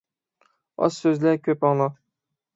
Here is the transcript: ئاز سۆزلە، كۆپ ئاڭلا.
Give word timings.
ئاز 0.79 0.97
سۆزلە، 1.03 1.33
كۆپ 1.45 1.61
ئاڭلا. 1.71 1.91